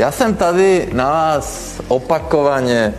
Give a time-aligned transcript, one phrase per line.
[0.00, 2.94] Já jsem tady na vás opakovaně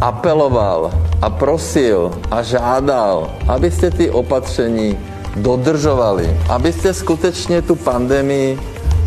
[0.00, 4.98] apeloval a prosil a žádal, abyste ty opatření
[5.36, 8.60] dodržovali, abyste skutečně tu pandemii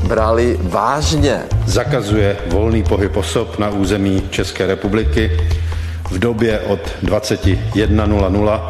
[0.07, 1.39] brali vážně.
[1.65, 5.31] Zakazuje volný pohyb osob na území České republiky
[6.11, 8.61] v době od 21.00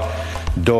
[0.57, 0.79] do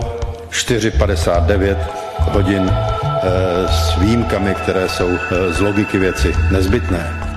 [0.50, 1.78] 4.59
[2.20, 3.30] hodin eh,
[3.68, 7.31] s výjimkami, které jsou eh, z logiky věci nezbytné.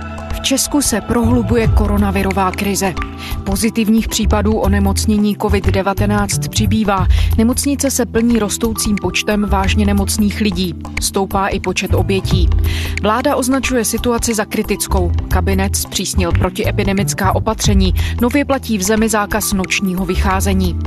[0.44, 2.94] Česku se prohlubuje koronavirová krize.
[3.44, 7.06] Pozitivních případů onemocnění COVID-19 přibývá.
[7.38, 10.74] Nemocnice se plní rostoucím počtem vážně nemocných lidí.
[11.00, 12.48] Stoupá i počet obětí.
[13.02, 15.12] Vláda označuje situaci za kritickou.
[15.28, 17.94] Kabinet zpřísnil protiepidemická opatření.
[18.20, 20.78] Nově platí v zemi zákaz nočního vycházení.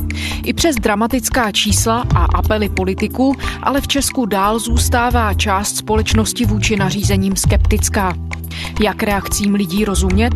[0.44, 6.76] I přes dramatická čísla a apely politiků, ale v Česku dál zůstává část společnosti vůči
[6.76, 8.14] nařízením skeptická.
[8.82, 10.34] Jak reakcím lidí rozumět?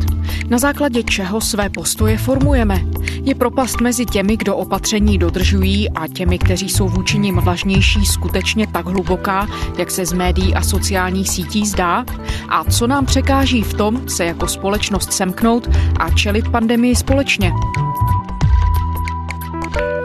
[0.49, 2.81] Na základě čeho své postoje formujeme?
[3.23, 8.67] Je propast mezi těmi, kdo opatření dodržují a těmi, kteří jsou vůči nim vlažnější, skutečně
[8.67, 9.47] tak hluboká,
[9.77, 12.05] jak se z médií a sociálních sítí zdá?
[12.49, 15.69] A co nám překáží v tom se jako společnost semknout
[15.99, 17.51] a čelit pandemii společně?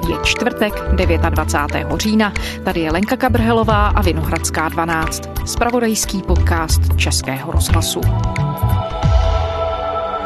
[0.09, 0.75] Je čtvrtek
[1.29, 1.87] 29.
[1.97, 2.33] října.
[2.65, 5.23] Tady je Lenka Kabrhelová a Vinohradská 12.
[5.47, 8.01] Spravodajský podcast Českého rozhlasu.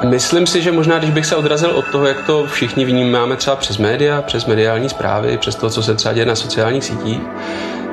[0.09, 3.57] Myslím si, že možná, když bych se odrazil od toho, jak to všichni vnímáme třeba
[3.57, 7.21] přes média, přes mediální zprávy, přes to, co se třeba děje na sociálních sítích,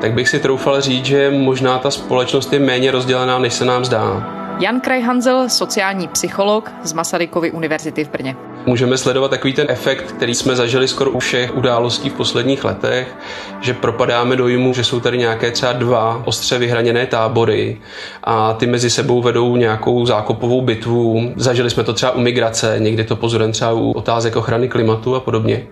[0.01, 3.85] tak bych si troufal říct, že možná ta společnost je méně rozdělená, než se nám
[3.85, 4.33] zdá.
[4.59, 8.35] Jan Krajhanzel, sociální psycholog z Masarykovy univerzity v Brně.
[8.69, 13.15] Můžeme sledovat takový ten efekt, který jsme zažili skoro u všech událostí v posledních letech,
[13.61, 17.77] že propadáme dojmu, že jsou tady nějaké třeba dva ostře vyhraněné tábory
[18.23, 21.31] a ty mezi sebou vedou nějakou zákopovou bitvu.
[21.35, 25.19] Zažili jsme to třeba u migrace, někdy to pozorujeme třeba u otázek ochrany klimatu a
[25.19, 25.67] podobně.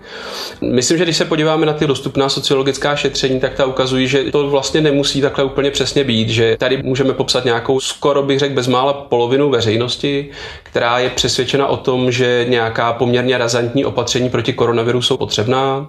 [0.60, 4.48] Myslím, že když se podíváme na ty dostupná sociologická šetření, tak ta ukazují, že to
[4.48, 8.92] vlastně nemusí takhle úplně přesně být, že tady můžeme popsat nějakou skoro bych řekl bezmála
[8.92, 10.28] polovinu veřejnosti,
[10.62, 15.86] která je přesvědčena o tom, že nějaká poměrně razantní opatření proti koronaviru jsou potřebná.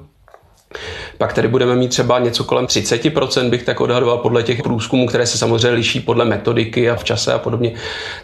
[1.18, 5.26] Pak tady budeme mít třeba něco kolem 30%, bych tak odhadoval podle těch průzkumů, které
[5.26, 7.72] se samozřejmě liší podle metodiky a v čase a podobně.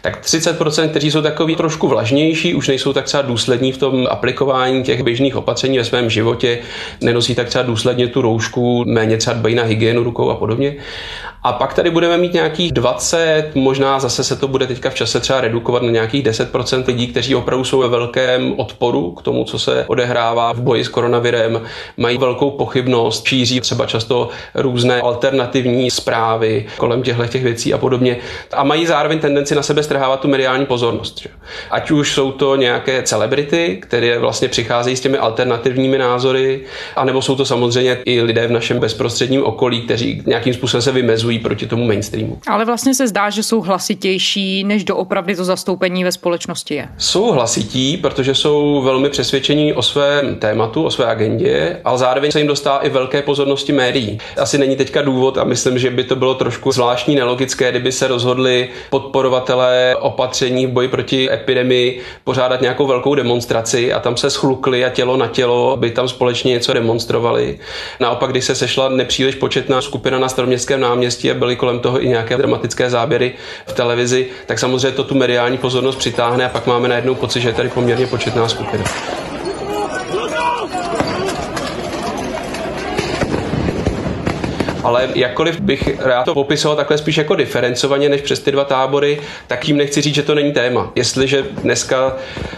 [0.02, 4.82] Tak 30%, kteří jsou takový trošku vlažnější, už nejsou tak třeba důslední v tom aplikování
[4.82, 6.58] těch běžných opatření ve svém životě,
[7.00, 10.76] nenosí tak třeba důsledně tu roušku, méně třeba dbají na hygienu rukou a podobně.
[11.46, 15.20] A pak tady budeme mít nějakých 20, možná zase se to bude teďka v čase
[15.20, 19.58] třeba redukovat na nějakých 10% lidí, kteří opravdu jsou ve velkém odporu k tomu, co
[19.58, 21.62] se odehrává v boji s koronavirem,
[21.96, 28.16] mají velkou pochybnost, šíří třeba často různé alternativní zprávy kolem těchto těch věcí a podobně.
[28.52, 31.20] A mají zároveň tendenci na sebe strhávat tu mediální pozornost.
[31.20, 31.28] Že?
[31.70, 36.60] Ať už jsou to nějaké celebrity, které vlastně přicházejí s těmi alternativními názory,
[36.96, 41.33] anebo jsou to samozřejmě i lidé v našem bezprostředním okolí, kteří nějakým způsobem se vymezují
[41.34, 42.38] bojují proti tomu mainstreamu.
[42.46, 46.88] Ale vlastně se zdá, že jsou hlasitější, než doopravdy to zastoupení ve společnosti je.
[46.98, 52.38] Jsou hlasití, protože jsou velmi přesvědčení o svém tématu, o své agendě, ale zároveň se
[52.40, 54.18] jim dostává i velké pozornosti médií.
[54.38, 58.08] Asi není teďka důvod a myslím, že by to bylo trošku zvláštní, nelogické, kdyby se
[58.08, 64.84] rozhodli podporovatelé opatření v boji proti epidemii pořádat nějakou velkou demonstraci a tam se schlukli
[64.84, 67.58] a tělo na tělo, by tam společně něco demonstrovali.
[68.00, 72.08] Naopak, když se sešla nepříliš početná skupina na staroměstském náměstí, a byly kolem toho i
[72.08, 73.32] nějaké dramatické záběry
[73.66, 77.48] v televizi, tak samozřejmě to tu mediální pozornost přitáhne a pak máme najednou pocit, že
[77.48, 78.84] je tady poměrně početná skupina.
[84.84, 89.20] ale jakkoliv bych rád to popisoval takhle spíš jako diferencovaně než přes ty dva tábory,
[89.46, 90.92] tak jim nechci říct, že to není téma.
[90.94, 92.16] Jestliže dneska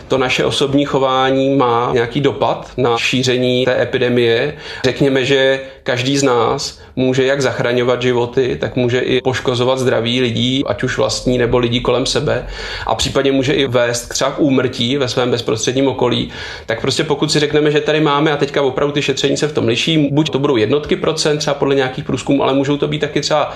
[0.08, 4.54] to naše osobní chování má nějaký dopad na šíření té epidemie,
[4.84, 10.64] řekněme, že každý z nás může jak zachraňovat životy, tak může i poškozovat zdraví lidí,
[10.66, 12.46] ať už vlastní nebo lidí kolem sebe
[12.86, 16.30] a případně může i vést třeba k úmrtí ve svém bezprostředním okolí.
[16.66, 19.52] Tak prostě pokud si řekneme, že tady máme a teďka opravdu ty šetření se v
[19.52, 22.98] tom liší, buď to budou jednotky procent, třeba podle nějakých průzkumů, ale můžou to být
[22.98, 23.52] taky třeba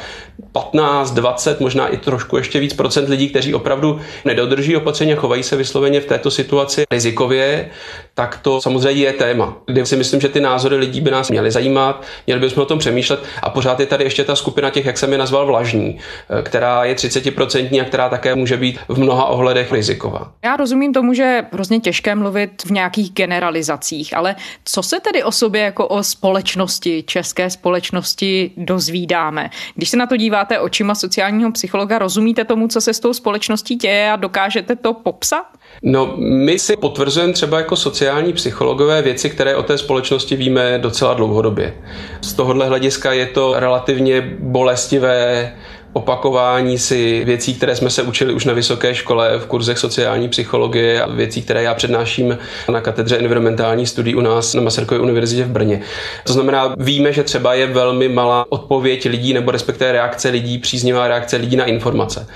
[0.53, 5.43] 15, 20, možná i trošku ještě víc procent lidí, kteří opravdu nedodrží opatření a chovají
[5.43, 7.71] se vysloveně v této situaci rizikově,
[8.15, 11.50] tak to samozřejmě je téma, kde si myslím, že ty názory lidí by nás měly
[11.50, 12.05] zajímat.
[12.26, 15.12] Měli bychom o tom přemýšlet a pořád je tady ještě ta skupina těch, jak jsem
[15.12, 15.99] je nazval, vlažní,
[16.38, 20.32] eh, která je 30% a která také může být v mnoha ohledech riziková.
[20.44, 25.22] Já rozumím tomu, že je hrozně těžké mluvit v nějakých generalizacích, ale co se tedy
[25.22, 29.50] o sobě jako o společnosti, české společnosti dozvídáme?
[29.75, 33.75] Když se na to díváte očima sociálního psychologa, rozumíte tomu, co se s tou společností
[33.75, 35.44] děje a dokážete to popsat?
[35.82, 41.14] No, my si potvrzujeme třeba jako sociální psychologové věci, které o té společnosti víme docela
[41.14, 41.75] dlouhodobě.
[42.21, 45.53] Z tohohle hlediska je to relativně bolestivé
[45.93, 51.03] opakování si věcí, které jsme se učili už na vysoké škole v kurzech sociální psychologie
[51.03, 52.39] a věcí, které já přednáším
[52.69, 55.81] na katedře environmentální studií u nás na Masarykově univerzitě v Brně.
[56.25, 61.09] To znamená, víme, že třeba je velmi malá odpověď lidí nebo respektive reakce lidí, příznivá
[61.09, 62.27] reakce lidí na informace.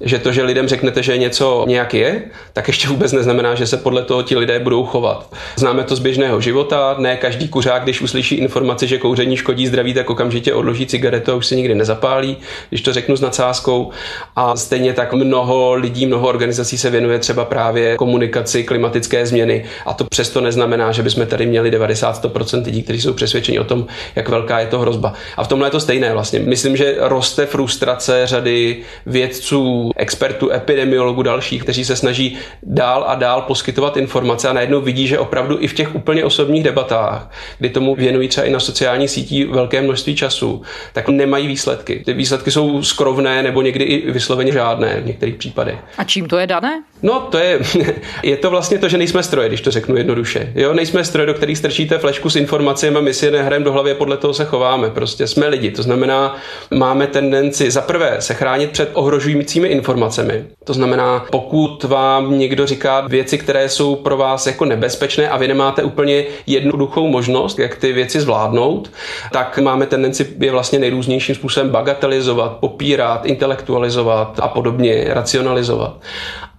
[0.00, 2.22] Že to, že lidem řeknete, že něco nějak je,
[2.52, 5.34] tak ještě vůbec neznamená, že se podle toho ti lidé budou chovat.
[5.56, 9.94] Známe to z běžného života, ne každý kuřák, když uslyší informaci, že kouření škodí zdraví,
[9.94, 12.36] tak okamžitě odloží cigaretu a už se nikdy nezapálí.
[12.68, 13.90] Když to řeknu s nadsázkou.
[14.36, 19.64] A stejně tak mnoho lidí, mnoho organizací se věnuje třeba právě komunikaci klimatické změny.
[19.86, 23.86] A to přesto neznamená, že bychom tady měli 90% lidí, kteří jsou přesvědčeni o tom,
[24.16, 25.12] jak velká je to hrozba.
[25.36, 26.38] A v tomhle je to stejné vlastně.
[26.38, 33.42] Myslím, že roste frustrace řady vědců, expertů, epidemiologů, dalších, kteří se snaží dál a dál
[33.42, 37.94] poskytovat informace a najednou vidí, že opravdu i v těch úplně osobních debatách, kdy tomu
[37.94, 40.62] věnují třeba i na sociálních sítích velké množství času,
[40.92, 42.02] tak nemají výsledky.
[42.04, 45.78] Ty výsledky jsou skrovné nebo někdy i vysloveně žádné v některých případech.
[45.98, 46.82] A čím to je dané?
[47.02, 47.58] No, to je,
[48.22, 50.52] je to vlastně to, že nejsme stroje, když to řeknu jednoduše.
[50.54, 53.72] Jo, nejsme stroje, do kterých strčíte flešku s informacemi a my si je nehrajeme do
[53.72, 54.90] hlavy, podle toho se chováme.
[54.90, 55.70] Prostě jsme lidi.
[55.70, 56.36] To znamená,
[56.70, 60.44] máme tendenci za prvé se chránit před ohrožujícími informacemi.
[60.64, 65.48] To znamená, pokud vám někdo říká věci, které jsou pro vás jako nebezpečné a vy
[65.48, 68.90] nemáte úplně jednoduchou možnost, jak ty věci zvládnout,
[69.32, 72.81] tak máme tendenci je vlastně nejrůznějším způsobem bagatelizovat, popírat,
[73.24, 75.96] intelektualizovat a podobně, racionalizovat.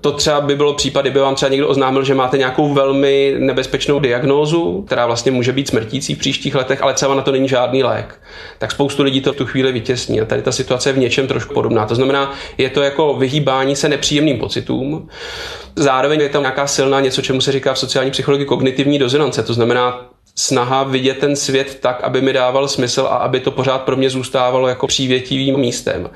[0.01, 3.99] To třeba by bylo případ, kdyby vám třeba někdo oznámil, že máte nějakou velmi nebezpečnou
[3.99, 7.83] diagnózu, která vlastně může být smrtící v příštích letech, ale třeba na to není žádný
[7.83, 8.21] lék.
[8.57, 10.21] Tak spoustu lidí to v tu chvíli vytěsní.
[10.21, 11.85] A tady ta situace je v něčem trošku podobná.
[11.85, 15.09] To znamená, je to jako vyhýbání se nepříjemným pocitům.
[15.75, 19.43] Zároveň je tam nějaká silná něco, čemu se říká v sociální psychologii kognitivní dozonance.
[19.43, 23.81] To znamená, snaha vidět ten svět tak, aby mi dával smysl a aby to pořád
[23.81, 26.09] pro mě zůstávalo jako přívětivým místem.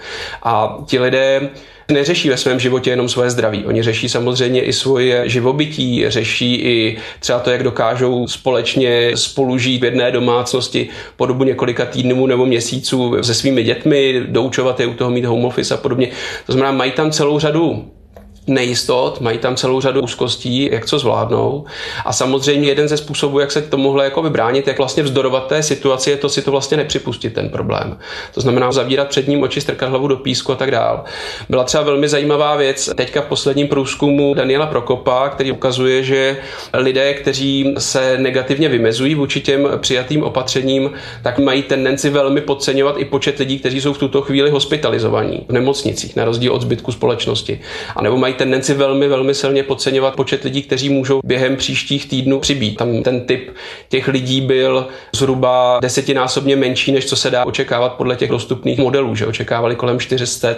[0.43, 1.49] A ti lidé
[1.91, 3.65] neřeší ve svém životě jenom svoje zdraví.
[3.65, 9.85] Oni řeší samozřejmě i svoje živobytí, řeší i třeba to, jak dokážou společně spolužít v
[9.85, 15.11] jedné domácnosti po dobu několika týdnů nebo měsíců se svými dětmi, doučovat je u toho
[15.11, 16.09] mít home office a podobně.
[16.45, 17.91] To znamená, mají tam celou řadu
[18.47, 21.65] nejistot, mají tam celou řadu úzkostí, jak co zvládnou.
[22.05, 26.09] A samozřejmě jeden ze způsobů, jak se tomuhle jako vybránit, jak vlastně vzdorovat té situaci,
[26.09, 27.97] je to si to vlastně nepřipustit ten problém.
[28.33, 31.03] To znamená zavírat před ním oči, strkat hlavu do písku a tak dál.
[31.49, 36.37] Byla třeba velmi zajímavá věc teďka v posledním průzkumu Daniela Prokopa, který ukazuje, že
[36.73, 40.91] lidé, kteří se negativně vymezují vůči těm přijatým opatřením,
[41.23, 45.53] tak mají tendenci velmi podceňovat i počet lidí, kteří jsou v tuto chvíli hospitalizovaní v
[45.53, 47.59] nemocnicích, na rozdíl od zbytku společnosti.
[47.95, 52.39] A nebo mají tendenci velmi, velmi silně podceňovat počet lidí, kteří můžou během příštích týdnů
[52.39, 52.77] přibít.
[52.77, 53.55] Tam ten typ
[53.89, 59.15] těch lidí byl zhruba desetinásobně menší, než co se dá očekávat podle těch dostupných modelů,
[59.15, 60.55] že očekávali kolem 400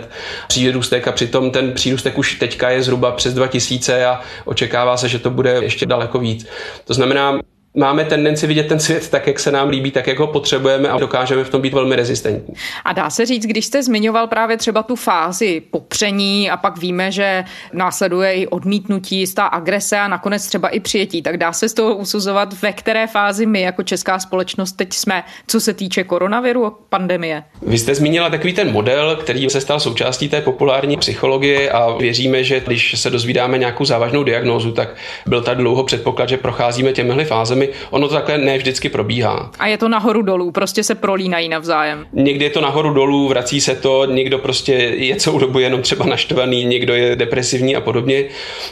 [0.47, 5.19] přírůstek a přitom ten přírůstek už teďka je zhruba přes 2000 a očekává se, že
[5.19, 6.47] to bude ještě daleko víc.
[6.85, 7.39] To znamená,
[7.79, 10.97] máme tendenci vidět ten svět tak, jak se nám líbí, tak, jak ho potřebujeme a
[10.97, 12.53] dokážeme v tom být velmi rezistentní.
[12.85, 17.11] A dá se říct, když jste zmiňoval právě třeba tu fázi popření a pak víme,
[17.11, 17.43] že
[17.73, 21.95] následuje i odmítnutí, jistá agrese a nakonec třeba i přijetí, tak dá se z toho
[21.95, 26.73] usuzovat, ve které fázi my jako česká společnost teď jsme, co se týče koronaviru a
[26.89, 27.43] pandemie?
[27.61, 32.43] Vy jste zmínila takový ten model, který se stal součástí té populární psychologie a věříme,
[32.43, 34.95] že když se dozvídáme nějakou závažnou diagnózu, tak
[35.25, 39.51] byl tak dlouho předpoklad, že procházíme těmihle fázemi ono to takhle ne vždycky probíhá.
[39.59, 42.05] A je to nahoru dolů, prostě se prolínají navzájem.
[42.13, 46.05] Někdy je to nahoru dolů, vrací se to, někdo prostě je celou dobu jenom třeba
[46.05, 48.23] naštvaný, někdo je depresivní a podobně.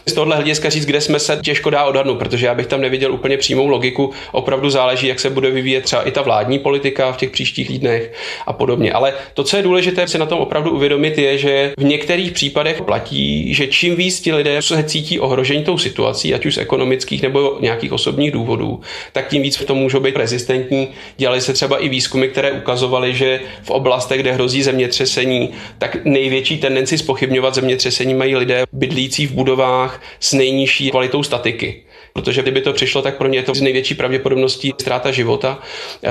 [0.06, 3.14] Z tohohle hlediska říct, kde jsme se těžko dá odhadnout, protože já bych tam neviděl
[3.14, 4.12] úplně přímou logiku.
[4.32, 8.14] Opravdu záleží, jak se bude vyvíjet třeba i ta vládní politika v těch příštích týdnech
[8.48, 8.94] a podobně.
[8.94, 12.82] Ale to, co je důležité si na tom opravdu uvědomit, je, že v některých případech
[12.82, 17.22] platí, že čím víc ti lidé se cítí ohrožení tou situací, ať už z ekonomických
[17.22, 18.77] nebo nějakých osobních důvodů,
[19.12, 20.88] tak tím víc v tom můžou být rezistentní.
[21.18, 26.58] Dělali se třeba i výzkumy, které ukazovaly, že v oblastech, kde hrozí zemětřesení, tak největší
[26.58, 31.84] tendenci spochybňovat zemětřesení mají lidé bydlící v budovách s nejnižší kvalitou statiky.
[32.14, 35.60] Protože kdyby to přišlo, tak pro ně je to z největší pravděpodobností ztráta života,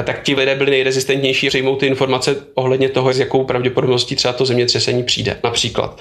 [0.05, 4.47] tak ti lidé byli nejrezistentnější, přijmou ty informace ohledně toho, s jakou pravděpodobností třeba to
[4.47, 6.01] zemětřesení přijde, například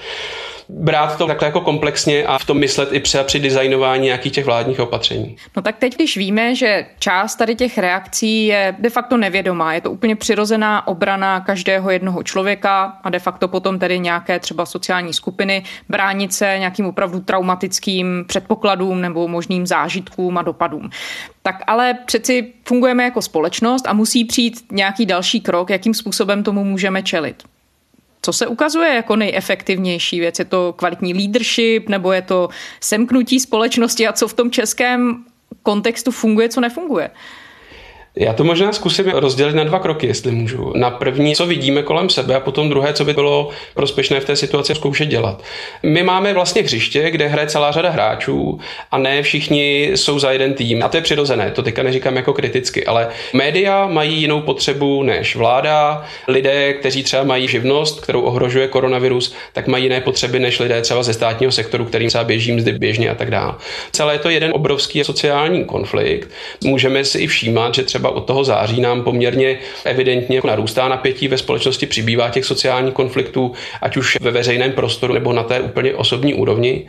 [0.68, 4.44] brát to takhle jako komplexně a v tom myslet i třeba při designování nějakých těch
[4.44, 5.36] vládních opatření.
[5.56, 9.80] No tak teď, když víme, že část tady těch reakcí je de facto nevědomá, je
[9.80, 15.12] to úplně přirozená obrana každého jednoho člověka a de facto potom tedy nějaké třeba sociální
[15.12, 20.90] skupiny bránit se nějakým opravdu traumatickým předpokladům nebo možným zážitkům a dopadům.
[21.42, 26.64] Tak ale přeci fungujeme jako společnost a musí přijít nějaký další krok, jakým způsobem tomu
[26.64, 27.42] můžeme čelit.
[28.26, 30.38] Co se ukazuje jako nejefektivnější věc?
[30.38, 32.48] Je to kvalitní leadership nebo je to
[32.80, 35.24] semknutí společnosti a co v tom českém
[35.62, 37.10] kontextu funguje, co nefunguje?
[38.18, 40.72] Já to možná zkusím rozdělit na dva kroky, jestli můžu.
[40.76, 44.36] Na první, co vidíme kolem sebe a potom druhé, co by bylo prospěšné v té
[44.36, 45.42] situaci zkoušet dělat.
[45.82, 50.54] My máme vlastně hřiště, kde hraje celá řada hráčů a ne všichni jsou za jeden
[50.54, 50.82] tým.
[50.82, 55.36] A to je přirozené, to teďka neříkám jako kriticky, ale média mají jinou potřebu než
[55.36, 56.04] vláda.
[56.28, 61.02] Lidé, kteří třeba mají živnost, kterou ohrožuje koronavirus, tak mají jiné potřeby než lidé třeba
[61.02, 63.54] ze státního sektoru, kterým třeba běží mzdy běžně a tak dále.
[63.92, 66.30] Celé je to jeden obrovský sociální konflikt.
[66.64, 71.28] Můžeme si i všímat, že třeba třeba od toho září nám poměrně evidentně narůstá napětí
[71.28, 75.94] ve společnosti, přibývá těch sociálních konfliktů, ať už ve veřejném prostoru nebo na té úplně
[75.94, 76.86] osobní úrovni.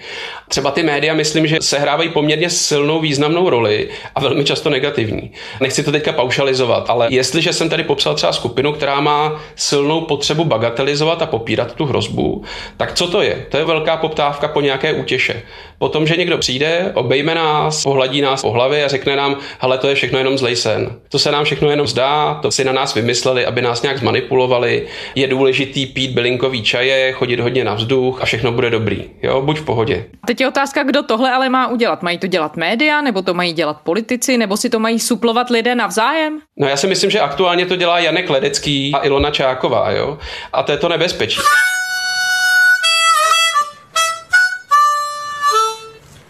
[0.50, 5.32] Třeba ty média, myslím, že sehrávají poměrně silnou významnou roli a velmi často negativní.
[5.62, 10.44] Nechci to teďka paušalizovat, ale jestliže jsem tady popsal třeba skupinu, která má silnou potřebu
[10.44, 12.44] bagatelizovat a popírat tu hrozbu,
[12.78, 13.46] tak co to je?
[13.50, 15.42] To je velká poptávka po nějaké útěše.
[15.80, 19.88] Potom, že někdo přijde, obejme nás, pohladí nás po hlavě a řekne nám, hele, to
[19.88, 20.90] je všechno jenom zlej sen.
[21.10, 24.88] To se nám všechno jenom zdá, to si na nás vymysleli, aby nás nějak zmanipulovali.
[25.16, 29.10] Je důležitý pít bylinkový čaje, chodit hodně na vzduch a všechno bude dobrý.
[29.24, 30.06] Jo, buď v pohodě.
[30.28, 32.04] Teď je otázka, kdo tohle ale má udělat.
[32.04, 35.76] Mají to dělat média, nebo to mají dělat politici, nebo si to mají suplovat lidé
[35.76, 36.40] navzájem?
[36.58, 40.18] No já si myslím, že aktuálně to dělá Janek Ledecký a Ilona Čáková, jo.
[40.54, 41.40] A to je to nebezpečí.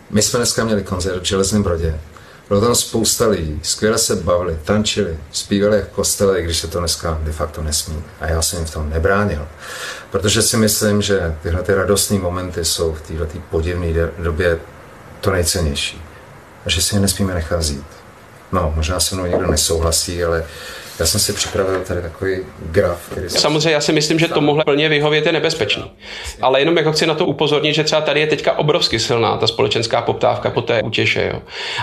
[0.09, 1.99] My jsme dneska měli koncert v Železném Brodě.
[2.47, 6.79] Bylo tam spousta lidí, skvěle se bavili, tančili, zpívali v kostele, i když se to
[6.79, 8.03] dneska de facto nesmí.
[8.19, 9.47] A já jsem jim v tom nebránil.
[10.11, 14.59] Protože si myslím, že tyhle ty radostné momenty jsou v této podivné době
[15.21, 16.01] to nejcennější.
[16.65, 17.65] A že si je nesmíme nechat.
[18.51, 20.43] No, možná se mnou někdo nesouhlasí, ale
[20.99, 23.09] já jsem si připravil tady takový graf.
[23.11, 25.91] Který Samozřejmě já si myslím, že to mohlo plně vyhovět je nebezpečný.
[26.41, 29.47] Ale jenom jako chci na to upozornit, že třeba tady je teďka obrovsky silná ta
[29.47, 31.29] společenská poptávka po té útěše.
[31.33, 31.41] Jo.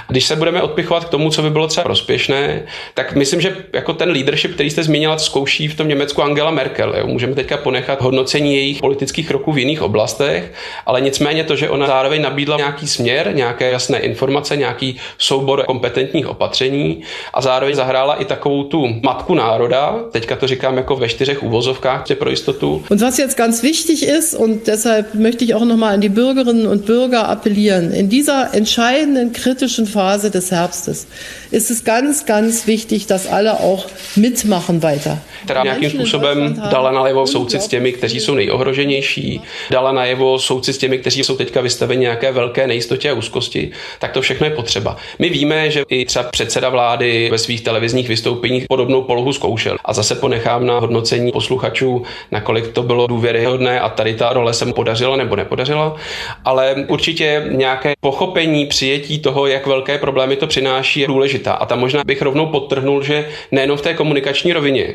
[0.08, 2.62] Když se budeme odpichovat k tomu, co by bylo třeba prospěšné,
[2.94, 6.94] tak myslím, že jako ten leadership, který jste zmínila, zkouší v tom Německu Angela Merkel.
[6.98, 7.06] Jo.
[7.06, 10.52] Můžeme teďka ponechat hodnocení jejich politických kroků v jiných oblastech,
[10.86, 16.26] ale nicméně to, že ona zároveň nabídla nějaký směr, nějaké jasné informace, nějaký soubor kompetentních
[16.26, 17.02] opatření
[17.34, 22.04] a zároveň zahrála i takovou tu matku národa, teďka to říkám jako ve čtyřech uvozovkách
[22.18, 22.84] pro jistotu.
[22.90, 26.66] Und was jetzt ganz wichtig ist, und deshalb möchte ich auch nochmal an die Bürgerinnen
[26.66, 31.06] und Bürger appellieren, in dieser entscheidenden kritischen Phase des Herbstes
[31.50, 35.18] ist es ganz, ganz wichtig, dass alle auch mitmachen weiter.
[35.44, 40.78] Která nějakým způsobem dala najevo soucit s těmi, kteří jsou nejohroženější, dala najevo soucit s
[40.78, 44.96] těmi, kteří jsou teďka vystaveni nějaké velké nejistotě a úzkosti, tak to všechno je potřeba.
[45.18, 49.76] My víme, že i třeba předseda vlády ve svých televizních vystoupeních podobnou polohu zkoušel.
[49.84, 54.64] A zase ponechám na hodnocení posluchačů, nakolik to bylo důvěryhodné a tady ta role se
[54.64, 55.96] mu podařila nebo nepodařila.
[56.44, 61.52] Ale určitě nějaké pochopení, přijetí toho, jak velké problémy to přináší, je důležitá.
[61.52, 64.94] A tam možná bych rovnou podtrhnul, že nejenom v té komunikační rovině,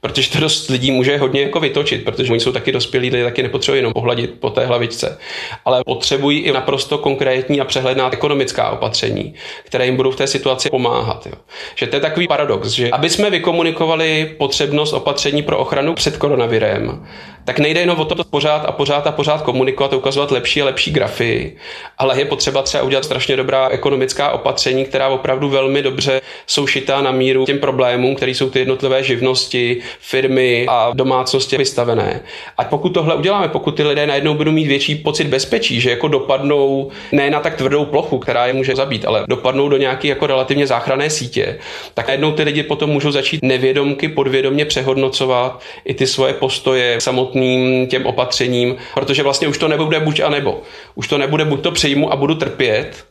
[0.00, 3.42] protože to dost lidí může hodně jako vytočit, protože oni jsou taky dospělí lidé, taky
[3.42, 5.18] nepotřebují jenom pohladit po té hlavičce,
[5.64, 9.34] ale potřebují i naprosto konkrétní a přehledná ekonomická opatření,
[9.64, 11.26] které jim budou v té situaci pomáhat.
[11.26, 11.32] Jo.
[11.74, 17.06] Že to je takový paradox, že aby jsme vykomunikovali potřebnost opatření pro ochranu před koronavirem,
[17.44, 20.64] tak nejde jenom o to pořád a pořád a pořád komunikovat a ukazovat lepší a
[20.64, 21.56] lepší grafy,
[21.98, 27.02] ale je potřeba třeba udělat strašně dobrá ekonomická opatření, která opravdu velmi dobře jsou šitá
[27.02, 32.20] na míru těm problémům, které jsou ty jednotlivé živnosti, firmy a domácnosti vystavené.
[32.58, 36.08] A pokud tohle uděláme, pokud ty lidé najednou budou mít větší pocit bezpečí, že jako
[36.08, 40.26] dopadnou ne na tak tvrdou plochu, která je může zabít, ale dopadnou do nějaké jako
[40.26, 41.58] relativně záchranné sítě,
[41.94, 47.86] tak najednou ty lidi potom můžou začít nevědomky, podvědomně přehodnocovat i ty svoje postoje samotným
[47.86, 50.62] těm opatřením, protože vlastně už to nebude buď a nebo.
[50.94, 53.04] Už to nebude buď to přijmu a budu trpět,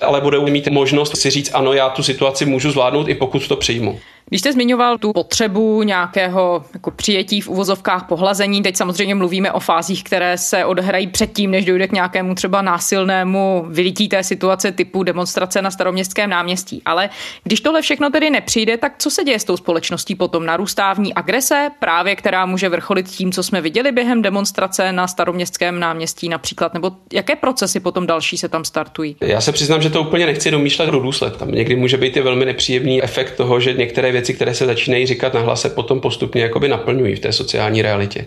[0.00, 3.56] ale budou mít možnost si říct, ano, já tu situaci můžu zvládnout, i pokud to
[3.56, 4.00] přijmu.
[4.28, 9.60] Když jste zmiňoval tu potřebu nějakého jako přijetí v uvozovkách pohlazení, teď samozřejmě mluvíme o
[9.60, 15.02] fázích, které se odehrají předtím, než dojde k nějakému třeba násilnému vylití té situace typu
[15.02, 16.82] demonstrace na staroměstském náměstí.
[16.84, 17.10] Ale
[17.44, 20.46] když tohle všechno tedy nepřijde, tak co se děje s tou společností potom?
[20.46, 25.06] Narůstá v ní agrese, právě která může vrcholit tím, co jsme viděli během demonstrace na
[25.06, 29.16] staroměstském náměstí například, nebo jaké procesy potom další se tam startují?
[29.20, 31.36] Já se přiznám, že to úplně nechci domýšlet do důsled.
[31.36, 35.06] Tam někdy může být i velmi nepříjemný efekt toho, že některé věci, které se začínají
[35.06, 38.26] říkat na hlase, potom postupně jakoby naplňují v té sociální realitě.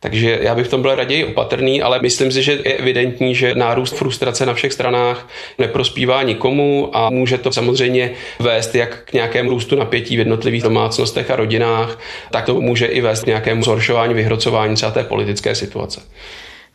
[0.00, 3.54] Takže já bych v tom byl raději opatrný, ale myslím si, že je evidentní, že
[3.54, 9.50] nárůst frustrace na všech stranách neprospívá nikomu a může to samozřejmě vést jak k nějakému
[9.50, 11.98] růstu napětí v jednotlivých domácnostech a rodinách,
[12.30, 16.00] tak to může i vést k nějakému zhoršování, vyhrocování třeba té politické situace.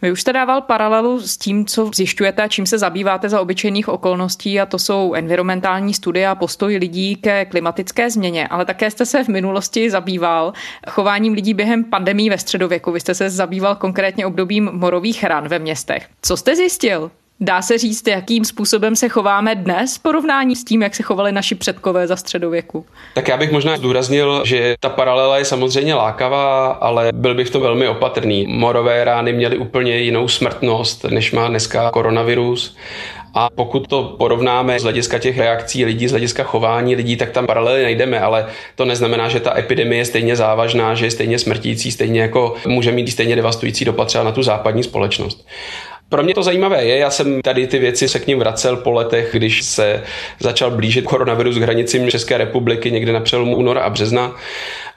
[0.01, 3.89] Vy už jste dával paralelu s tím, co zjišťujete a čím se zabýváte za obyčejných
[3.89, 9.05] okolností a to jsou environmentální studie a postoj lidí ke klimatické změně, ale také jste
[9.05, 10.53] se v minulosti zabýval
[10.89, 12.91] chováním lidí během pandemí ve středověku.
[12.91, 16.09] Vy jste se zabýval konkrétně obdobím morových ran ve městech.
[16.21, 17.11] Co jste zjistil?
[17.39, 21.31] Dá se říct, jakým způsobem se chováme dnes v porovnání s tím, jak se chovali
[21.31, 22.85] naši předkové za středověku?
[23.15, 27.59] Tak já bych možná zdůraznil, že ta paralela je samozřejmě lákavá, ale byl bych to
[27.59, 28.45] velmi opatrný.
[28.47, 32.77] Morové rány měly úplně jinou smrtnost, než má dneska koronavirus.
[33.33, 37.47] A pokud to porovnáme z hlediska těch reakcí lidí, z hlediska chování lidí, tak tam
[37.47, 41.91] paralely najdeme, ale to neznamená, že ta epidemie je stejně závažná, že je stejně smrtící,
[41.91, 45.47] stejně jako může mít stejně devastující dopad třeba na tu západní společnost.
[46.09, 48.91] Pro mě to zajímavé je, já jsem tady ty věci se k ním vracel po
[48.91, 50.03] letech, když se
[50.39, 54.35] začal blížit koronavirus k hranicím České republiky někde na přelomu února a března.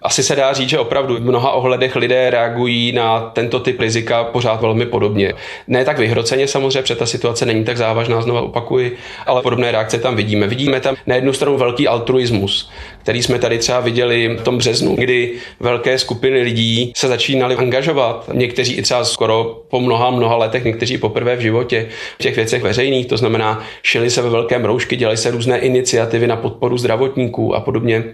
[0.02, 4.24] Asi se dá říct, že opravdu v mnoha ohledech lidé reagují na tento typ rizika
[4.24, 5.32] pořád velmi podobně.
[5.68, 9.98] Ne tak vyhroceně samozřejmě, protože ta situace není tak závažná, znovu opakuji, ale podobné reakce
[9.98, 10.46] tam vidíme.
[10.46, 12.70] Vidíme tam na jednu stranu velký altruismus,
[13.02, 18.30] který jsme tady třeba viděli v tom březnu, kdy velké skupiny lidí se začínaly angažovat.
[18.32, 21.88] Někteří i třeba skoro po mnoha, mnoha letech, někteří poprvé v životě
[22.18, 26.26] v těch věcech veřejných, to znamená, šili se ve velkém roušky, dělali se různé iniciativy
[26.26, 28.04] na podporu zdravotníků a podobně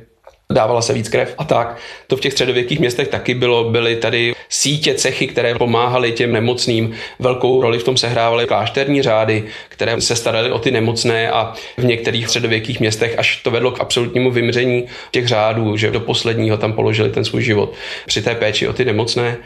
[0.53, 1.77] dávala se víc krev a tak.
[2.07, 6.93] To v těch středověkých městech taky bylo, byly tady sítě, cechy, které pomáhaly těm nemocným.
[7.19, 11.85] Velkou roli v tom sehrávaly klášterní řády, které se staraly o ty nemocné a v
[11.85, 16.73] některých středověkých městech až to vedlo k absolutnímu vymření těch řádů, že do posledního tam
[16.73, 17.75] položili ten svůj život
[18.07, 19.37] při té péči o ty nemocné.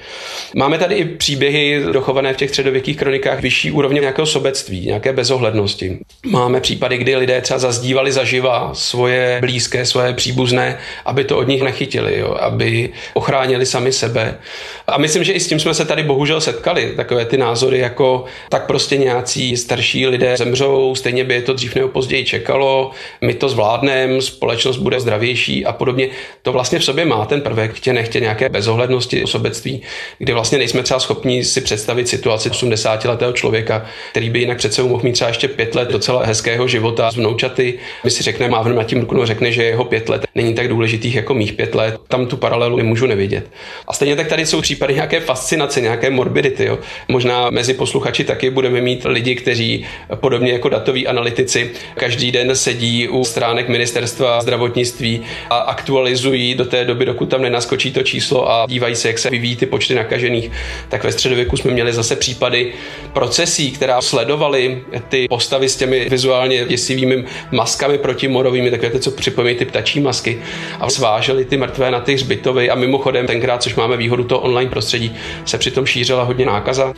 [0.57, 5.99] Máme tady i příběhy dochované v těch středověkých kronikách vyšší úrovně nějakého sobectví, nějaké bezohlednosti.
[6.27, 11.63] Máme případy, kdy lidé třeba zazdívali zaživa svoje blízké, svoje příbuzné aby to od nich
[11.63, 14.39] nechytili, jo, aby ochránili sami sebe.
[14.87, 18.25] A myslím, že i s tím jsme se tady bohužel setkali, takové ty názory jako
[18.49, 23.35] tak prostě nějací starší lidé zemřou, stejně by je to dřív nebo později čekalo, my
[23.35, 26.09] to zvládneme, společnost bude zdravější a podobně.
[26.43, 29.83] To vlastně v sobě má ten prvek, chtě nechtě nějaké bezohlednosti, osobectví,
[30.19, 35.05] kdy vlastně nejsme třeba schopni si představit situaci 80-letého člověka, který by jinak sebou mohl
[35.05, 37.79] mít třeba ještě pět let docela hezkého života s vnoučaty.
[38.05, 40.69] My si řekneme, mávneme na tím ruku, no řekne, že jeho pět let není tak
[40.69, 43.51] důležité důležitých jako mých pět let, tam tu paralelu nemůžu nevidět.
[43.87, 46.65] A stejně tak tady jsou případy nějaké fascinace, nějaké morbidity.
[46.65, 46.79] Jo.
[47.09, 53.09] Možná mezi posluchači taky budeme mít lidi, kteří podobně jako datoví analytici každý den sedí
[53.09, 58.67] u stránek ministerstva zdravotnictví a aktualizují do té doby, dokud tam nenaskočí to číslo a
[58.69, 60.51] dívají se, jak se vyvíjí ty počty nakažených.
[60.89, 62.73] Tak ve středověku jsme měli zase případy
[63.13, 69.57] procesí, která sledovaly ty postavy s těmi vizuálně děsivými maskami protimorovými, takové ty, co připomínají
[69.57, 70.39] ty ptačí masky
[70.81, 74.71] a sváželi ty mrtvé na ty hřbitovy a mimochodem tenkrát, což máme výhodu toho online
[74.71, 76.95] prostředí, se přitom šířila hodně nákaza.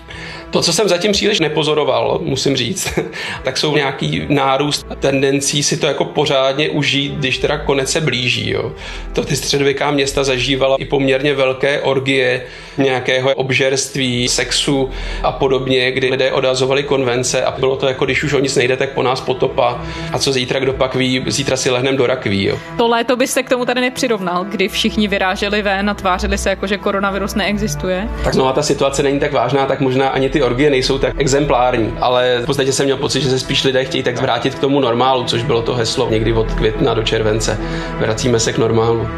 [0.50, 2.98] To, co jsem zatím příliš nepozoroval, musím říct,
[3.42, 8.50] tak jsou nějaký nárůst tendencí si to jako pořádně užít, když teda konec se blíží.
[8.50, 8.72] Jo.
[9.12, 12.42] To ty středověká města zažívala i poměrně velké orgie
[12.78, 14.90] nějakého obžerství, sexu
[15.22, 18.76] a podobně, kdy lidé odazovali konvence a bylo to jako, když už o nic nejde,
[18.76, 19.82] tak po nás potopa.
[20.12, 22.44] A co zítra kdo pak ví, zítra si lehnem do rakví.
[22.44, 22.58] Jo.
[22.76, 26.66] To léto byste k tomu tady nepřirovnal, kdy všichni vyráželi ven a tvářili se jako,
[26.66, 28.08] že koronavirus neexistuje?
[28.24, 31.94] Tak znovu ta situace není tak vážná, tak možná ani ty orgie nejsou tak exemplární,
[32.00, 34.80] ale v podstatě jsem měl pocit, že se spíš lidé chtějí tak vrátit k tomu
[34.80, 37.58] normálu, což bylo to heslo někdy od května do července.
[37.98, 39.08] Vracíme se k normálu.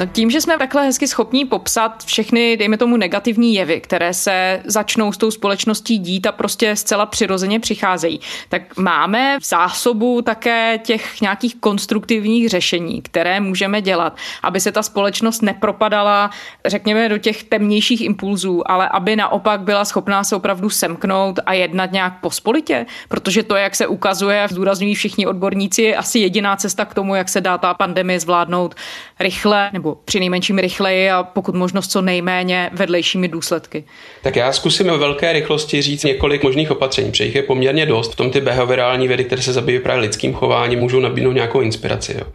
[0.00, 4.62] No tím, že jsme takhle hezky schopní popsat všechny, dejme tomu, negativní jevy, které se
[4.64, 10.78] začnou s tou společností dít a prostě zcela přirozeně přicházejí, tak máme v zásobu také
[10.78, 16.30] těch nějakých konstruktivních řešení, které můžeme dělat, aby se ta společnost nepropadala,
[16.64, 21.92] řekněme, do těch temnějších impulzů, ale aby naopak byla schopná se opravdu semknout a jednat
[21.92, 26.94] nějak pospolitě, protože to, jak se ukazuje, zdůrazňují všichni odborníci, je asi jediná cesta k
[26.94, 28.74] tomu, jak se dá ta pandemie zvládnout
[29.18, 33.84] rychle nebo při nejmenším rychleji a pokud možno co nejméně vedlejšími důsledky.
[34.22, 38.12] Tak já zkusím ve velké rychlosti říct několik možných opatření, protože jich je poměrně dost.
[38.12, 42.16] V tom ty behaviorální vědy, které se zabývají právě lidským chováním, můžou nabídnout nějakou inspiraci.
[42.18, 42.26] Jo.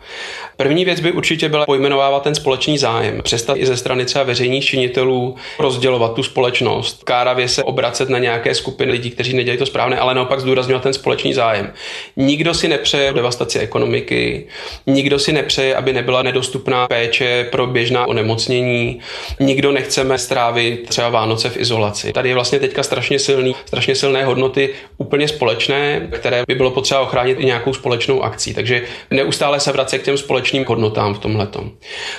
[0.58, 3.22] První věc by určitě byla pojmenovávat ten společný zájem.
[3.22, 8.56] Přestat i ze strany třeba veřejných činitelů rozdělovat tu společnost, káravě se obracet na nějaké
[8.56, 11.74] skupiny lidí, kteří nedělají to správně, ale naopak zdůrazňovat ten společný zájem.
[12.15, 14.48] Nikdo si nepřeje devastaci ekonomiky,
[14.88, 19.00] nikdo si nepřeje, aby nebyla nedostupná péče pro běžná onemocnění,
[19.39, 22.13] nikdo nechceme strávit třeba Vánoce v izolaci.
[22.13, 27.02] Tady je vlastně teďka strašně silný, strašně silné hodnoty úplně společné, které by bylo potřeba
[27.02, 28.54] ochránit i nějakou společnou akcí.
[28.54, 31.48] Takže neustále se vracet k těm společným hodnotám v tomhle.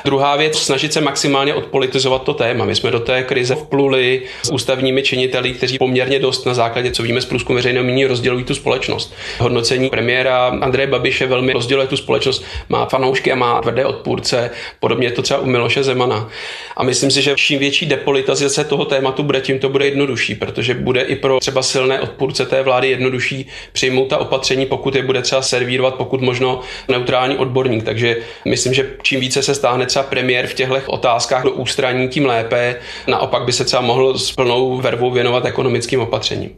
[0.04, 2.64] Druhá věc, snažit se maximálně odpolitizovat to téma.
[2.64, 7.02] My jsme do té krize vpluli s ústavními činiteli, kteří poměrně dost na základě, co
[7.02, 9.14] víme z průzkumu veřejného mínění, rozdělují tu společnost.
[9.38, 14.50] Hodnocení premiéra Andreje Babiše velmi rozděluje tu společnost, má fanoušky a má tvrdé odpůrce.
[14.80, 16.28] Podobně je to třeba u Miloše Zemana.
[16.76, 20.74] A myslím si, že čím větší depolitizace toho tématu bude, tím to bude jednodušší, protože
[20.74, 25.22] bude i pro třeba silné odpůrce té vlády jednodušší přijmout ta opatření, pokud je bude
[25.22, 27.84] třeba servírovat, pokud možno neutrální odborník.
[27.84, 32.26] Takže myslím, že čím více se stáhne třeba premiér v těchto otázkách do ústraní, tím
[32.26, 32.76] lépe.
[33.06, 36.50] Naopak by se třeba mohl s plnou vervou věnovat ekonomickým opatřením.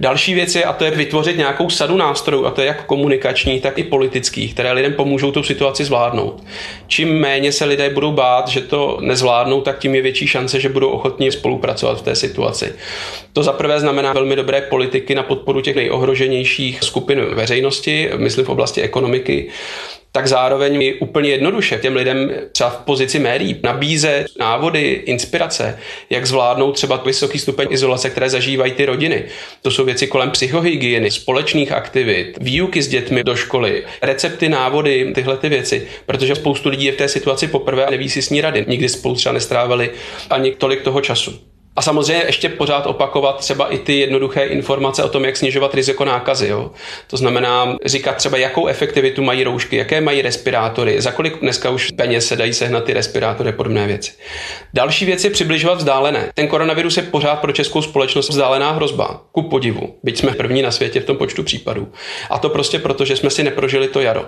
[0.00, 3.60] Další věc je, a to je vytvořit nějakou sadu nástrojů, a to je jak komunikační,
[3.60, 6.44] tak i politických, které lidem pomůžou tu situaci zvládnout.
[6.86, 10.68] Čím méně se lidé budou bát, že to nezvládnou, tak tím je větší šance, že
[10.68, 12.74] budou ochotní spolupracovat v té situaci.
[13.32, 18.48] To za prvé znamená velmi dobré politiky na podporu těch nejohroženějších skupin veřejnosti, myslím v
[18.48, 19.48] oblasti ekonomiky
[20.16, 25.78] tak zároveň i úplně jednoduše těm lidem třeba v pozici médií nabíze návody, inspirace,
[26.10, 29.24] jak zvládnout třeba vysoký stupeň izolace, které zažívají ty rodiny.
[29.62, 35.36] To jsou věci kolem psychohygieny, společných aktivit, výuky s dětmi do školy, recepty, návody, tyhle
[35.36, 38.40] ty věci, protože spoustu lidí je v té situaci poprvé a neví si s ní
[38.40, 38.64] rady.
[38.68, 39.90] Nikdy spolu třeba nestrávili
[40.30, 41.55] ani tolik toho času.
[41.76, 46.04] A samozřejmě ještě pořád opakovat třeba i ty jednoduché informace o tom, jak snižovat riziko
[46.04, 46.48] nákazy.
[46.48, 46.70] Jo?
[47.06, 51.90] To znamená říkat třeba, jakou efektivitu mají roušky, jaké mají respirátory, za kolik dneska už
[51.90, 54.12] peněz se dají sehnat ty respirátory, podobné věci.
[54.74, 56.30] Další věc je přibližovat vzdálené.
[56.34, 60.70] Ten koronavirus je pořád pro českou společnost vzdálená hrozba, ku podivu, byť jsme první na
[60.70, 61.88] světě v tom počtu případů.
[62.30, 64.26] A to prostě proto, že jsme si neprožili to jaro.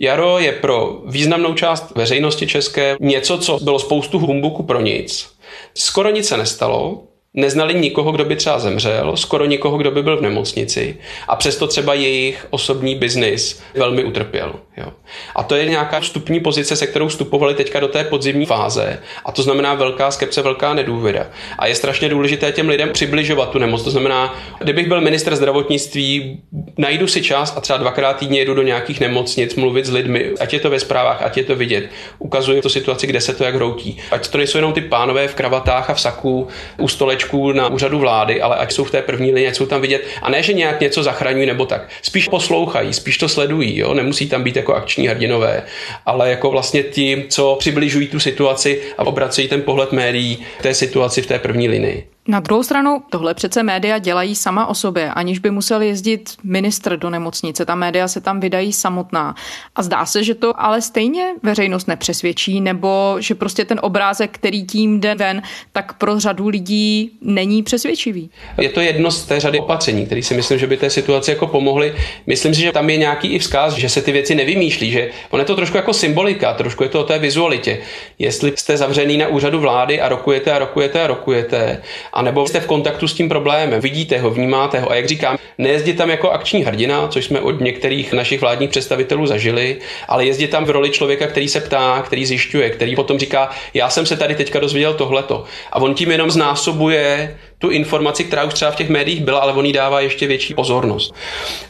[0.00, 5.31] Jaro je pro významnou část veřejnosti české něco, co bylo spoustu humbuku pro nic
[5.74, 7.04] Skoro nic se nestalo,
[7.34, 10.96] Neznali nikoho, kdo by třeba zemřel, skoro nikoho, kdo by byl v nemocnici
[11.28, 14.54] a přesto třeba jejich osobní biznis velmi utrpěl.
[14.76, 14.92] Jo.
[15.36, 19.32] A to je nějaká vstupní pozice, se kterou vstupovali teďka do té podzimní fáze a
[19.32, 21.26] to znamená velká skepce, velká nedůvěra.
[21.58, 23.82] A je strašně důležité těm lidem přibližovat tu nemoc.
[23.82, 26.40] To znamená, kdybych byl minister zdravotnictví,
[26.78, 30.52] najdu si čas a třeba dvakrát týdně jedu do nějakých nemocnic mluvit s lidmi, ať
[30.52, 31.88] je to ve zprávách, ať je to vidět.
[32.18, 33.98] Ukazuje to situaci, kde se to jak hroutí.
[34.10, 37.68] Ať to nejsou jenom ty pánové v kravatách a v saku u stolečku stolečků na
[37.68, 40.04] úřadu vlády, ale ať jsou v té první linii, ať jsou tam vidět.
[40.22, 41.88] A ne, že nějak něco zachraňují nebo tak.
[42.02, 43.78] Spíš poslouchají, spíš to sledují.
[43.78, 43.94] Jo?
[43.94, 45.62] Nemusí tam být jako akční hrdinové,
[46.06, 51.22] ale jako vlastně ti, co přibližují tu situaci a obracejí ten pohled médií té situaci
[51.22, 52.06] v té první linii.
[52.28, 56.96] Na druhou stranu, tohle přece média dělají sama o sobě, aniž by musel jezdit ministr
[56.96, 57.64] do nemocnice.
[57.64, 59.34] Ta média se tam vydají samotná.
[59.76, 64.66] A zdá se, že to ale stejně veřejnost nepřesvědčí, nebo že prostě ten obrázek, který
[64.66, 68.30] tím jde ven, tak pro řadu lidí není přesvědčivý.
[68.58, 71.46] Je to jedno z té řady opatření, které si myslím, že by té situaci jako
[71.46, 71.94] pomohly.
[72.26, 75.40] Myslím si, že tam je nějaký i vzkaz, že se ty věci nevymýšlí, že on
[75.40, 77.78] je to trošku jako symbolika, trošku je to o té vizualitě.
[78.18, 81.82] Jestli jste zavřený na úřadu vlády a rokujete a rokujete a rokujete,
[82.12, 85.38] a nebo jste v kontaktu s tím problémem, vidíte ho, vnímáte ho a jak říkám,
[85.58, 89.76] nejezdit tam jako akční hrdina, což jsme od některých našich vládních představitelů zažili,
[90.08, 93.90] ale jezdit tam v roli člověka, který se ptá, který zjišťuje, který potom říká, já
[93.90, 95.44] jsem se tady teďka dozvěděl tohleto.
[95.72, 99.52] A on tím jenom znásobuje tu informaci, která už třeba v těch médiích byla, ale
[99.52, 101.14] on jí dává ještě větší pozornost.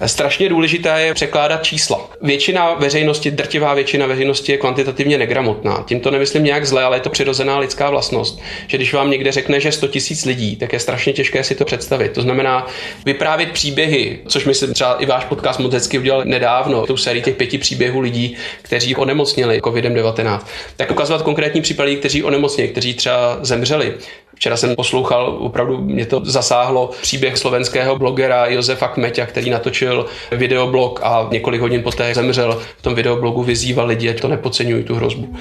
[0.07, 2.11] Strašně důležité je překládat čísla.
[2.23, 5.85] Většina veřejnosti, drtivá většina veřejnosti je kvantitativně negramotná.
[5.87, 9.33] Tím to nemyslím nějak zle, ale je to přirozená lidská vlastnost, že když vám někde
[9.33, 12.13] řekne, že 100 tisíc lidí, tak je strašně těžké si to představit.
[12.13, 12.67] To znamená
[13.05, 17.37] vyprávět příběhy, což myslím třeba i váš podcast moc hezky udělal nedávno, tou sérii těch
[17.37, 20.41] pěti příběhů lidí, kteří onemocnili COVID-19.
[20.77, 23.95] Tak ukazovat konkrétní případy, kteří onemocnili, kteří třeba zemřeli.
[24.43, 31.01] Včera jsem poslouchal, opravdu mě to zasáhlo, příběh slovenského blogera Josefa Kmeťa, který natočil videoblog
[31.03, 32.61] a několik hodin poté zemřel.
[32.79, 35.37] V tom videoblogu vyzýval lidi, ať to nepodceňují tu hrozbu.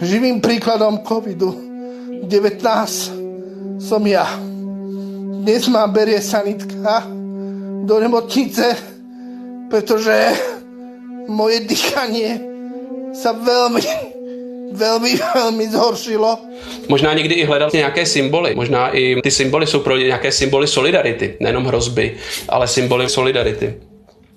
[0.00, 2.64] Živým príkladom COVID-19
[3.76, 4.24] som ja.
[5.44, 7.04] Dnes ma berie sanitka
[7.84, 8.72] do nemocnice,
[9.68, 10.32] pretože
[11.28, 12.40] moje dýchanie
[13.12, 14.16] sa veľmi,
[14.72, 16.38] veľmi, veľmi zhoršilo.
[16.88, 18.54] Možná někdy i hledat nějaké symboly.
[18.54, 22.16] Možná i ty symboly jsou pro nějaké symboly solidarity, nejenom hrozby,
[22.48, 23.87] ale symboly solidarity.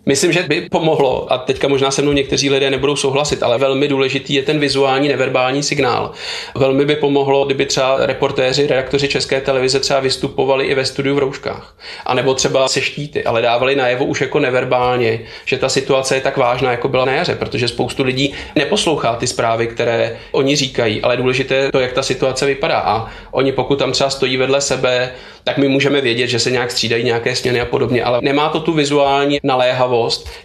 [0.05, 3.87] Myslím, že by pomohlo, a teďka možná se mnou někteří lidé nebudou souhlasit, ale velmi
[3.87, 6.11] důležitý je ten vizuální, neverbální signál.
[6.55, 11.19] Velmi by pomohlo, kdyby třeba reportéři, redaktoři České televize třeba vystupovali i ve studiu v
[11.19, 11.77] rouškách.
[12.05, 16.21] A nebo třeba se štíty, ale dávali najevo už jako neverbálně, že ta situace je
[16.21, 21.01] tak vážná, jako byla na jaře, protože spoustu lidí neposlouchá ty zprávy, které oni říkají,
[21.01, 22.77] ale důležité je to, jak ta situace vypadá.
[22.79, 25.11] A oni, pokud tam třeba stojí vedle sebe,
[25.43, 28.59] tak my můžeme vědět, že se nějak střídají nějaké směny a podobně, ale nemá to
[28.59, 29.90] tu vizuální naléhavost,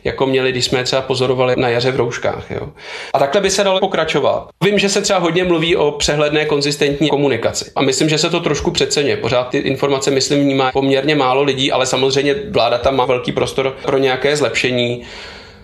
[0.05, 2.51] jako měli, když jsme třeba pozorovali na jaře v rouškách.
[2.51, 2.69] Jo.
[3.15, 4.49] A takhle by se dalo pokračovat.
[4.65, 7.71] Vím, že se třeba hodně mluví o přehledné, konzistentní komunikaci.
[7.77, 9.17] A myslím, že se to trošku přeceně.
[9.17, 13.77] Pořád ty informace, myslím, vnímá poměrně málo lidí, ale samozřejmě vláda tam má velký prostor
[13.83, 15.03] pro nějaké zlepšení.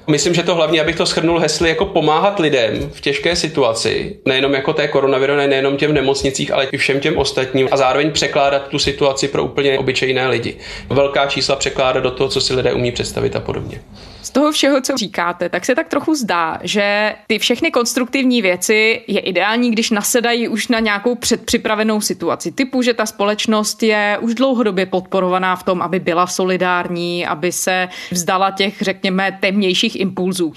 [0.07, 4.55] Myslím, že to hlavně, abych to shrnul hesly, jako pomáhat lidem v těžké situaci, nejenom
[4.55, 8.79] jako té koronaviru, nejenom těm nemocnicích, ale i všem těm ostatním a zároveň překládat tu
[8.79, 10.57] situaci pro úplně obyčejné lidi.
[10.89, 13.81] Velká čísla překládat do toho, co si lidé umí představit a podobně.
[14.23, 19.03] Z toho všeho, co říkáte, tak se tak trochu zdá, že ty všechny konstruktivní věci
[19.07, 22.53] je ideální, když nasedají už na nějakou předpřipravenou situaci.
[22.53, 27.89] Typu, že ta společnost je už dlouhodobě podporovaná v tom, aby byla solidární, aby se
[28.11, 30.53] vzdala těch, řekněme, temnějších impulzů.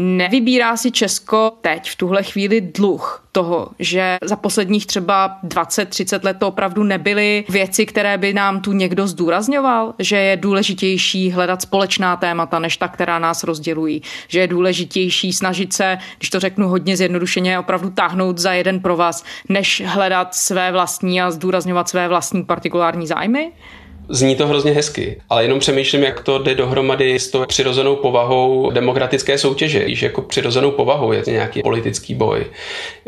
[0.00, 6.36] Nevybírá si Česko teď v tuhle chvíli dluh toho, že za posledních třeba 20-30 let
[6.40, 12.16] to opravdu nebyly věci, které by nám tu někdo zdůrazňoval, že je důležitější hledat společná
[12.16, 16.96] témata, než ta, která nás rozdělují, že je důležitější snažit se, když to řeknu hodně
[16.96, 22.44] zjednodušeně, opravdu táhnout za jeden pro vás, než hledat své vlastní a zdůrazňovat své vlastní
[22.44, 23.52] partikulární zájmy?
[24.10, 28.70] Zní to hrozně hezky, ale jenom přemýšlím, jak to jde dohromady s tou přirozenou povahou
[28.70, 32.46] demokratické soutěže, již jako přirozenou povahou je to nějaký politický boj.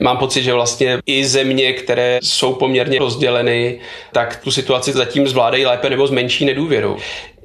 [0.01, 3.79] Mám pocit, že vlastně i země, které jsou poměrně rozděleny,
[4.13, 6.97] tak tu situaci zatím zvládají lépe nebo s menší nedůvěrou.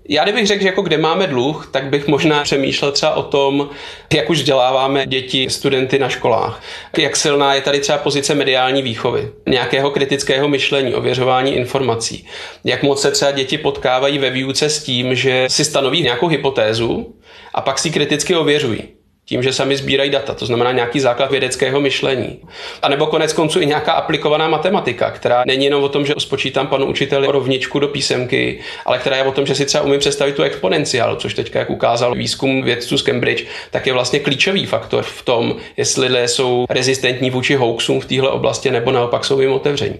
[0.10, 3.70] Já kdybych řekl, že jako kde máme dluh, tak bych možná přemýšlel třeba o tom,
[4.14, 6.64] jak už vzděláváme děti, studenty na školách.
[6.98, 12.28] Jak silná je tady třeba pozice mediální výchovy, nějakého kritického myšlení, ověřování informací.
[12.64, 17.16] Jak moc se třeba děti potkávají ve výuce s tím, že si stanoví nějakou hypotézu
[17.54, 18.95] a pak si kriticky ověřují
[19.26, 22.40] tím, že sami sbírají data, to znamená nějaký základ vědeckého myšlení.
[22.82, 26.68] A nebo konec konců i nějaká aplikovaná matematika, která není jenom o tom, že spočítám
[26.68, 30.36] panu učiteli rovničku do písemky, ale která je o tom, že si třeba umím představit
[30.36, 35.04] tu exponenciál, což teď, jak ukázal výzkum vědců z Cambridge, tak je vlastně klíčový faktor
[35.04, 39.52] v tom, jestli lidé jsou rezistentní vůči hoaxům v téhle oblasti nebo naopak jsou jim
[39.52, 40.00] otevření.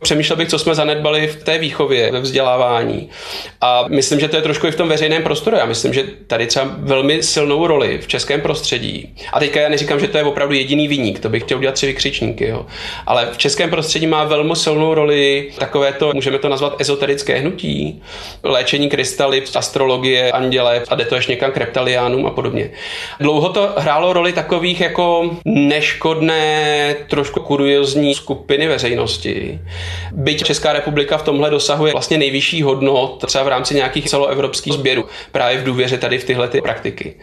[0.00, 3.10] Přemýšlel bych, co jsme zanedbali v té výchově, ve vzdělávání.
[3.60, 5.56] A myslím, že to je trošku i v tom veřejném prostoru.
[5.56, 9.14] Já myslím, že tady třeba velmi silnou roli v českém prostoru prostředí.
[9.32, 11.86] A teďka já neříkám, že to je opravdu jediný výnik, to bych chtěl udělat tři
[11.86, 12.66] vykřičníky, jo.
[13.06, 18.02] ale v českém prostředí má velmi silnou roli takové to, můžeme to nazvat ezoterické hnutí,
[18.42, 22.70] léčení krystaly, astrologie, anděle a jde to ještě někam k reptiliánům a podobně.
[23.20, 29.58] Dlouho to hrálo roli takových jako neškodné, trošku kuriozní skupiny veřejnosti.
[30.12, 35.04] Byť Česká republika v tomhle dosahuje vlastně nejvyšší hodnot třeba v rámci nějakých celoevropských sběrů
[35.32, 37.14] právě v důvěře tady v tyhle ty praktiky.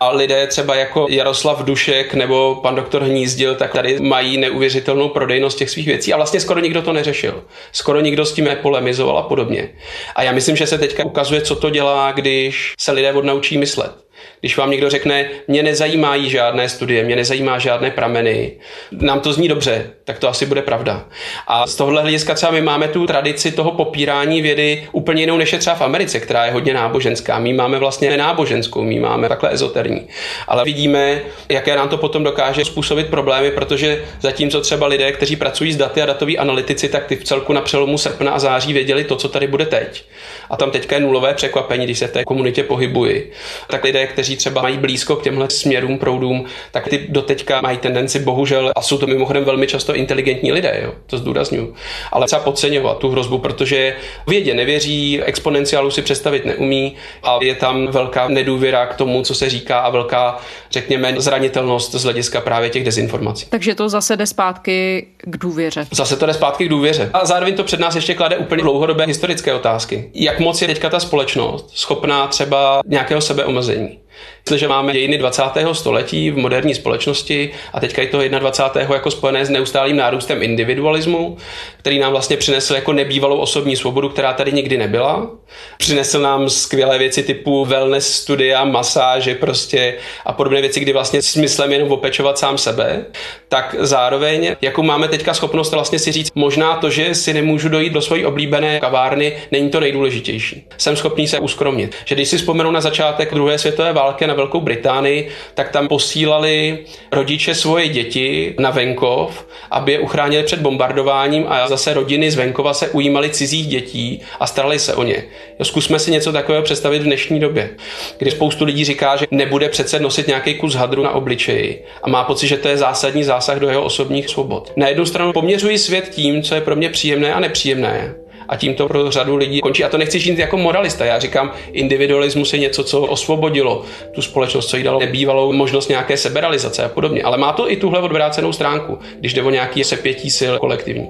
[0.00, 5.58] A lidé třeba jako Jaroslav Dušek nebo pan doktor Hnízdil, tak tady mají neuvěřitelnou prodejnost
[5.58, 7.44] těch svých věcí a vlastně skoro nikdo to neřešil.
[7.72, 9.68] Skoro nikdo s tím nepolemizoval a podobně.
[10.14, 14.05] A já myslím, že se teďka ukazuje, co to dělá, když se lidé odnaučí myslet
[14.40, 18.52] Když vám někdo řekne, mě nezajímají žádné studie, mě nezajímá žádné prameny,
[18.92, 21.04] nám to zní dobře, tak to asi bude pravda.
[21.46, 25.52] A z tohohle hlediska třeba my máme tu tradici toho popírání vědy úplně jinou než
[25.52, 27.38] je třeba v Americe, která je hodně náboženská.
[27.38, 30.08] My máme vlastně nenáboženskou, my máme takhle ezoterní.
[30.48, 35.72] Ale vidíme, jaké nám to potom dokáže způsobit problémy, protože zatímco třeba lidé, kteří pracují
[35.72, 39.04] s daty a datoví analytici, tak ty v celku na přelomu srpna a září věděli
[39.04, 40.04] to, co tady bude teď.
[40.50, 43.32] A tam teďka je nulové překvapení, když se v té komunitě pohybuji.
[43.66, 48.18] Tak lidé, kteří třeba mají blízko k těmhle směrům, proudům, tak ty doteďka mají tendenci,
[48.18, 51.74] bohužel, a jsou to mimochodem velmi často inteligentní lidé, jo, to zdůraznuju,
[52.12, 57.86] ale třeba podceňovat tu hrozbu, protože vědě nevěří, exponenciálu si představit neumí a je tam
[57.86, 60.38] velká nedůvěra k tomu, co se říká a velká,
[60.70, 63.46] řekněme, zranitelnost z hlediska právě těch dezinformací.
[63.48, 65.86] Takže to zase jde zpátky k důvěře.
[65.92, 67.10] Zase to jde zpátky k důvěře.
[67.12, 70.10] A zároveň to před nás ještě klade úplně dlouhodobé historické otázky.
[70.14, 73.95] Jak moc je teďka ta společnost schopná třeba nějakého sebeomezení?
[73.96, 74.05] right.
[74.46, 75.42] Jestliže máme dějiny 20.
[75.72, 78.94] století v moderní společnosti a teďka je to 21.
[78.94, 81.36] jako spojené s neustálým nárůstem individualismu,
[81.78, 85.30] který nám vlastně přinesl jako nebývalou osobní svobodu, která tady nikdy nebyla.
[85.78, 89.94] Přinesl nám skvělé věci typu wellness studia, masáže prostě
[90.26, 93.04] a podobné věci, kdy vlastně smyslem jenom opečovat sám sebe,
[93.48, 97.92] tak zároveň, jakou máme teďka schopnost vlastně si říct, možná to, že si nemůžu dojít
[97.92, 100.66] do své oblíbené kavárny, není to nejdůležitější.
[100.78, 101.94] Jsem schopný se uskromnit.
[102.04, 106.78] Že když si vzpomenu na začátek druhé světové války na Velkou Británii, tak tam posílali
[107.12, 112.74] rodiče svoje děti na venkov, aby je uchránili před bombardováním a zase rodiny z venkova
[112.74, 115.24] se ujímaly cizích dětí a starali se o ně.
[115.62, 117.70] Zkusme si něco takového představit v dnešní době,
[118.18, 122.24] kdy spoustu lidí říká, že nebude přece nosit nějaký kus hadru na obličeji a má
[122.24, 124.72] pocit, že to je zásadní zásah do jeho osobních svobod.
[124.76, 128.14] Na jednu stranu poměřuji svět tím, co je pro mě příjemné a nepříjemné
[128.48, 129.84] a tím to pro řadu lidí končí.
[129.84, 131.04] A to nechci říct jako moralista.
[131.04, 136.16] Já říkám, individualismus je něco, co osvobodilo tu společnost, co jí dalo nebývalou možnost nějaké
[136.16, 137.22] seberalizace a podobně.
[137.22, 141.08] Ale má to i tuhle odvrácenou stránku, když jde o nějaký sepětí sil kolektivní.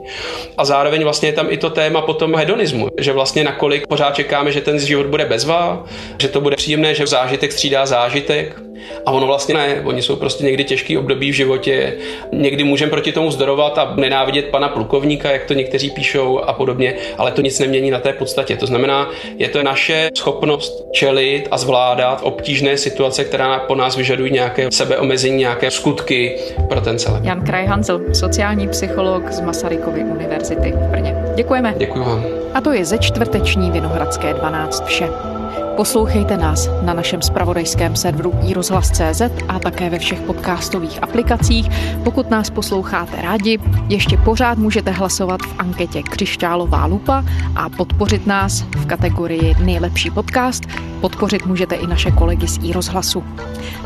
[0.59, 4.53] A zároveň vlastně je tam i to téma potom hedonismu, že vlastně nakolik pořád čekáme,
[4.53, 5.85] že ten život bude bezvá,
[6.20, 8.65] že to bude příjemné, že zážitek střídá zážitek,
[9.07, 11.94] a ono vlastně ne, oni jsou prostě někdy těžký období v životě,
[12.33, 16.94] někdy můžeme proti tomu zdorovat a nenávidět pana plukovníka, jak to někteří píšou a podobně,
[17.18, 18.57] ale to nic nemění na té podstatě.
[18.57, 24.33] To znamená, je to naše schopnost čelit a zvládat obtížné situace, která po nás vyžadují
[24.33, 26.37] nějaké sebeomezení, nějaké skutky
[26.68, 27.25] pro ten celek.
[27.25, 31.14] Jan Krajhancel, sociální psycholog z Masarykovy univerzity v Brně.
[31.35, 31.75] Děkujeme.
[31.79, 32.25] Děkuji vám.
[32.55, 35.36] A to je ze čtvrteční Vinohradské 12 vše.
[35.76, 41.68] Poslouchejte nás na našem spravodajském serveru iRozhlas.cz a také ve všech podcastových aplikacích.
[42.04, 43.58] Pokud nás posloucháte rádi,
[43.88, 47.24] ještě pořád můžete hlasovat v anketě Křišťálová lupa
[47.56, 50.64] a podpořit nás v kategorii Nejlepší podcast.
[51.00, 53.24] Podpořit můžete i naše kolegy z iRozhlasu.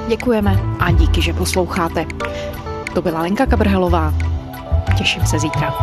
[0.09, 2.07] Děkujeme a díky, že posloucháte.
[2.95, 4.15] To byla Lenka Kabrhelová.
[4.99, 5.75] Těším se zítra.